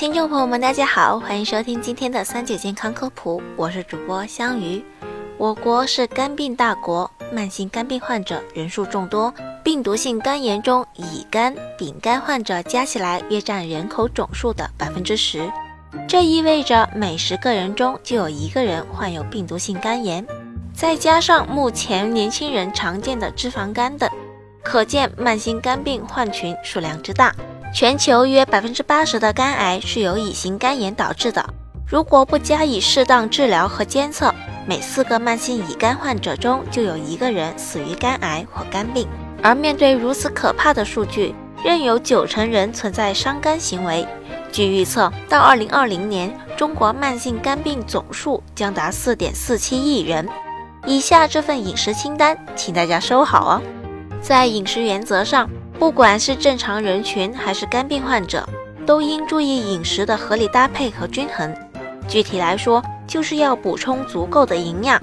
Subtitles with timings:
[0.00, 4.82] 听众朋友们，大家好，欢迎收听今天的三九健康科普，我是主播香鱼。
[5.36, 9.30] 我国是肝病大国，慢性肝病患者人数众多，
[9.62, 15.46] 病毒性肝炎中乙肝、丙肝患者加起来约占人口总数的百分之十，
[16.08, 20.26] 这意味着每十个人中就有一个人患有病毒性肝炎。
[20.72, 24.08] 再加上目前年轻人常见的脂肪肝等，
[24.62, 27.34] 可见慢性肝病患群数量之大。
[27.72, 31.44] 全球约百分之八十的肝癌是由乙型肝炎导致的。
[31.86, 34.34] 如果不加以适当治疗和监测，
[34.66, 39.08] 每四个慢性乙肝患者中就有一个人死于肝癌或肝病。
[39.42, 44.06] 而面对如此可怕的数据，仍有九成人存在伤肝行为。
[44.52, 50.28] 据预测，到二零二零年，中国慢性肝病总数将达四点四七亿人。
[50.86, 53.62] 以下这份饮食清单，请大家收好哦。
[54.20, 55.48] 在饮食原则上，
[55.80, 58.46] 不管是正常人群还是肝病患者，
[58.84, 61.56] 都应注意饮食的合理搭配和均衡。
[62.06, 65.00] 具体来说，就是要补充足够的营养，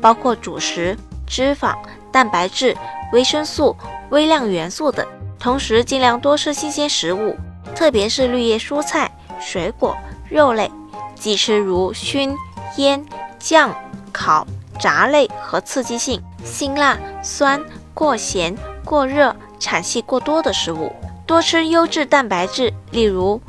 [0.00, 0.96] 包括主食、
[1.28, 1.76] 脂肪、
[2.10, 2.76] 蛋白质、
[3.12, 3.76] 维生素、
[4.10, 5.06] 微量元素等。
[5.38, 7.36] 同时，尽量多吃新鲜食物，
[7.76, 9.08] 特别是绿叶蔬菜、
[9.40, 9.96] 水果、
[10.28, 10.68] 肉类，
[11.14, 12.36] 忌吃如熏、
[12.78, 13.06] 腌、
[13.38, 13.72] 酱、
[14.12, 14.44] 烤。
[14.78, 17.58] 炸类和刺激性、辛辣、酸、
[17.94, 19.34] 过咸、过热、
[19.66, 20.92] 产气过多的食物，
[21.26, 23.40] 多吃优质蛋白质，例如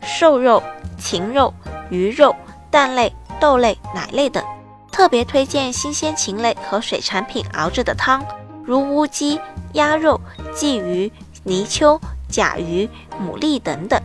[0.00, 0.62] 瘦肉、
[0.96, 1.52] 禽肉、
[1.90, 2.36] 鱼肉、
[2.70, 4.44] 蛋类、豆类、奶类等。
[4.92, 8.24] 特别推荐新鲜禽类和水产品熬制的汤，
[8.64, 9.40] 如乌鸡、
[9.72, 10.20] 鸭肉、
[10.54, 11.10] 鲫鱼、
[11.42, 12.88] 泥鳅、甲鱼、
[13.20, 14.00] 牡蛎等等。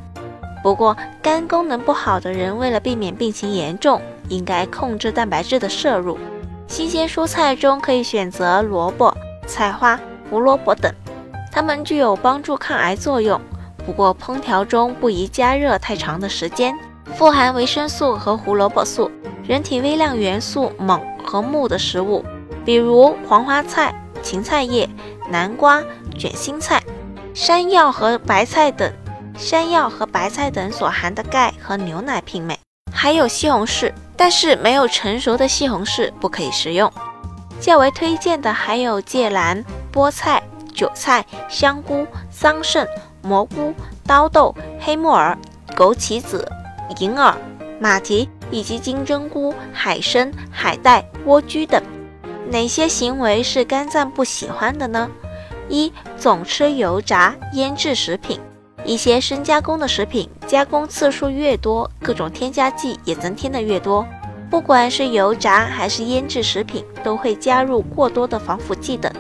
[0.64, 6.18] 不过，肝功能不好的人为了避免病情严重，应该控制蛋白质的摄入。
[6.68, 9.16] 新鲜蔬菜中可以选择萝卜、
[9.46, 10.92] 菜花、胡萝卜等，
[11.52, 13.40] 它们具有帮助抗癌作用。
[13.86, 16.74] 不过烹调中不宜加热太长的时间。
[17.16, 19.12] 富含维生素和胡萝卜素、
[19.44, 22.24] 人体微量元素锰和钼的食物，
[22.64, 23.94] 比如黄花菜、
[24.24, 24.88] 芹菜叶、
[25.30, 25.84] 南瓜、
[26.18, 26.82] 卷心菜、
[27.34, 28.92] 山药和白菜等，
[29.38, 32.58] 山药和白菜等所含的钙和牛奶媲美。
[32.94, 33.92] 还有西红柿。
[34.18, 36.94] 但是没有成熟的西红柿不可以食用。
[37.60, 40.44] 较为推荐的还有芥蓝、菠菜、
[40.82, 42.88] 韭菜、香菇、桑葚、
[43.22, 43.72] 蘑菇、
[44.04, 45.38] 刀豆、黑木耳、
[45.76, 46.52] 枸杞子、
[46.98, 47.38] 银耳、
[47.80, 51.80] 马蹄以及金针菇、海参、海带、莴苣等。
[52.50, 55.08] 哪些行为是肝脏不喜欢的呢？
[55.70, 58.40] 一、总吃油炸、腌制食品。
[58.84, 64.04] 一些深加工的食品，加工次数越多，各种添加剂也增添的越多。
[64.50, 69.14] 不管是油炸还是腌制食品，都会加入过多的防腐剂等，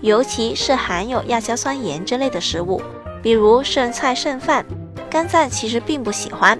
[0.00, 2.80] 尤其是含有亚硝酸盐之类的食物，
[3.22, 4.64] 比如剩菜剩饭，
[5.10, 6.58] 肝脏其实并不喜欢。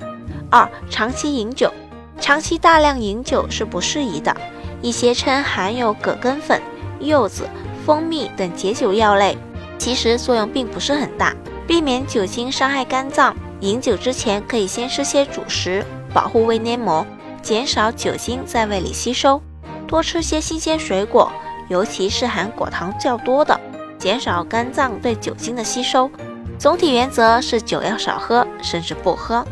[0.50, 1.72] 二、长期饮酒，
[2.21, 4.34] 长期大量饮酒是不适宜的。
[4.81, 6.60] 一些称含有葛根粉、
[7.00, 7.49] 柚子、
[7.84, 9.37] 蜂蜜等解酒药类，
[9.76, 11.34] 其实作用并不是很大。
[11.66, 15.84] 避免酒精伤害肝脏，饮酒之前可以先吃些主食，
[16.15, 17.05] 保护胃黏膜，
[17.43, 19.41] 减少酒精在胃里吸收。
[19.87, 21.31] 多吃些新鲜水果，
[21.68, 23.58] 尤其是含果糖较多的，
[23.98, 26.10] 减少肝脏对酒精的吸收。
[26.58, 29.44] 总体原则是酒要少喝，甚至不喝。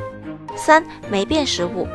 [0.57, 1.87] 三、霉变食物，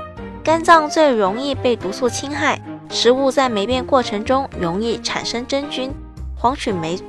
[0.44, 5.92] 肝脏最容易被毒素侵害，食物在霉变过程中容易产生真菌
[6.36, 7.00] 黄曲霉，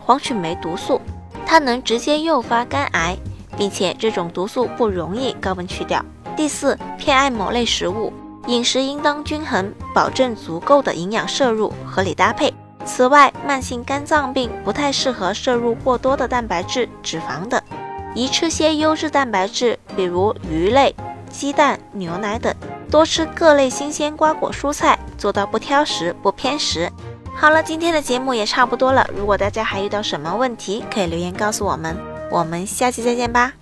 [0.00, 1.00] 黄曲霉毒素。
[1.46, 3.16] 它能直接诱发肝癌，
[3.56, 6.04] 并且这种毒素不容易高温去掉。
[6.36, 8.12] 第四，偏爱某类食物，
[8.46, 12.52] 饮食应当均衡，保证足够的营养摄入，合理搭配。
[12.84, 17.60] 此外，慢性肝脏病不太适合摄入过多的蛋白质、脂肪等，
[18.14, 20.94] 宜吃些优质蛋白质，比如鱼类、
[21.28, 22.54] 鸡蛋、牛奶等。
[22.88, 26.88] 多吃各类新鲜瓜果蔬菜，做到不挑食、不偏食。
[27.34, 29.04] 好了，今天的节目也差不多了。
[29.18, 31.96] 如果大家还遇到什么问题，可以留言告诉我们。
[32.30, 33.56] 我们下期再见吧。